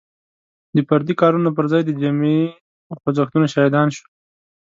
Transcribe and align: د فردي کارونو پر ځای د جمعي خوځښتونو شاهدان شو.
د 0.75 0.77
فردي 0.87 1.13
کارونو 1.21 1.49
پر 1.57 1.65
ځای 1.71 1.81
د 1.85 1.91
جمعي 2.01 2.39
خوځښتونو 3.01 3.45
شاهدان 3.53 3.87
شو. 3.95 4.05